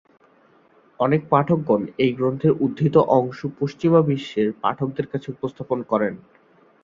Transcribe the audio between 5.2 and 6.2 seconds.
উপস্থাপন করেন।